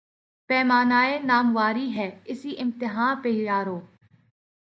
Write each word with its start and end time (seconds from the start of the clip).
پیمان 0.49 0.91
ء 0.91 1.25
ناموری 1.29 1.87
ہے، 1.95 2.09
اسی 2.31 2.51
امتحاں 2.59 3.13
پہ 3.23 3.29
یارو 3.29 3.79